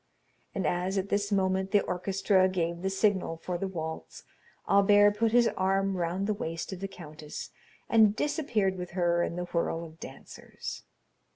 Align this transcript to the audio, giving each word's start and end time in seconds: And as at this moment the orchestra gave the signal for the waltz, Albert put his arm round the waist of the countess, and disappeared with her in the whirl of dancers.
And 0.55 0.65
as 0.65 0.97
at 0.97 1.09
this 1.09 1.31
moment 1.31 1.69
the 1.69 1.81
orchestra 1.81 2.49
gave 2.49 2.81
the 2.81 2.89
signal 2.89 3.37
for 3.37 3.59
the 3.59 3.67
waltz, 3.67 4.23
Albert 4.67 5.17
put 5.19 5.31
his 5.31 5.47
arm 5.49 5.95
round 5.95 6.25
the 6.25 6.33
waist 6.33 6.73
of 6.73 6.79
the 6.79 6.87
countess, 6.87 7.51
and 7.87 8.15
disappeared 8.15 8.77
with 8.79 8.91
her 8.97 9.21
in 9.21 9.35
the 9.35 9.45
whirl 9.45 9.83
of 9.85 9.99
dancers. 9.99 10.81